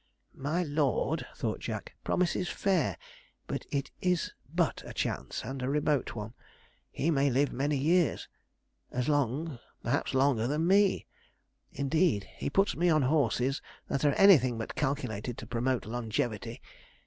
[0.33, 2.97] 'My lord,' thought Jack, 'promises fair,
[3.45, 6.33] but it is but a chance, and a remote one.
[6.89, 8.27] He may live many years
[8.89, 11.05] as long, perhaps longer, than me.
[11.71, 16.63] Indeed, he puts me on horses that are anything but calculated to promote longevity.